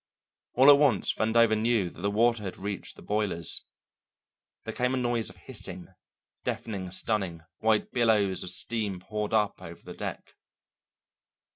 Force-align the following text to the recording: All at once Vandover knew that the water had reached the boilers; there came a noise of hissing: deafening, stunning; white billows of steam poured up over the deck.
All 0.55 0.71
at 0.71 0.79
once 0.79 1.13
Vandover 1.13 1.55
knew 1.55 1.91
that 1.91 2.01
the 2.01 2.09
water 2.09 2.41
had 2.41 2.57
reached 2.57 2.95
the 2.95 3.03
boilers; 3.03 3.65
there 4.63 4.73
came 4.73 4.95
a 4.95 4.97
noise 4.97 5.29
of 5.29 5.35
hissing: 5.37 5.89
deafening, 6.43 6.89
stunning; 6.89 7.41
white 7.59 7.91
billows 7.91 8.41
of 8.41 8.49
steam 8.49 8.99
poured 8.99 9.31
up 9.31 9.61
over 9.61 9.83
the 9.83 9.93
deck. 9.93 10.33